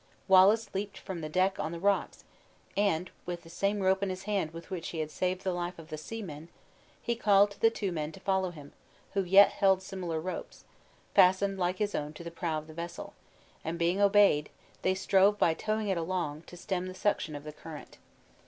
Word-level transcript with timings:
Wallace 0.27 0.73
leaped 0.73 0.97
from 0.97 1.21
the 1.21 1.29
deck 1.29 1.59
on 1.59 1.71
the 1.71 1.79
rocks, 1.79 2.23
and, 2.75 3.11
with 3.27 3.43
the 3.43 3.51
same 3.51 3.81
rope 3.81 4.01
in 4.01 4.09
his 4.09 4.23
hand 4.23 4.49
with 4.49 4.71
which 4.71 4.87
he 4.87 4.97
had 4.97 5.11
saved 5.11 5.43
the 5.43 5.53
life 5.53 5.77
of 5.77 5.89
the 5.89 5.95
seaman, 5.97 6.49
he 6.99 7.15
called 7.15 7.51
to 7.51 7.59
the 7.61 7.69
two 7.69 7.91
men 7.91 8.11
to 8.13 8.19
follow 8.19 8.49
him, 8.49 8.73
who 9.13 9.23
yet 9.23 9.51
held 9.51 9.83
similar 9.83 10.19
ropes, 10.19 10.65
fastened 11.13 11.59
like 11.59 11.77
his 11.77 11.93
own 11.93 12.13
to 12.13 12.23
the 12.23 12.31
prow 12.31 12.57
of 12.57 12.65
the 12.65 12.73
vessel; 12.73 13.13
and 13.63 13.77
being 13.77 14.01
obeyed, 14.01 14.49
they 14.81 14.95
strove 14.95 15.37
by 15.37 15.53
towing 15.53 15.87
it 15.87 15.99
along, 15.99 16.41
to 16.47 16.57
stem 16.57 16.87
the 16.87 16.95
suction 16.95 17.35
of 17.35 17.43
the 17.43 17.53
current. 17.53 17.99